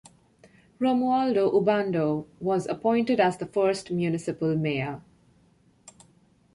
[0.79, 5.03] Romualdo Ubando was appointed as the first Municipal Mayor.